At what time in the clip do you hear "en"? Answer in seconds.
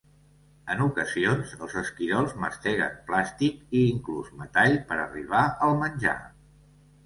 0.75-0.79